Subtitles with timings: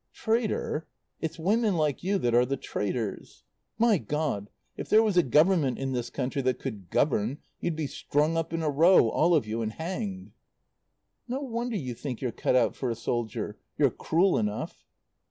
[0.13, 0.87] "Traitor?
[1.19, 3.43] It's women like you that are the traitors.
[3.77, 7.85] My God, if there was a Government in this country that could govern, you'd be
[7.85, 10.31] strung up in a row, all of you, and hanged."
[11.27, 13.59] "No wonder you think you're cut out for a soldier.
[13.77, 14.87] You're cruel enough."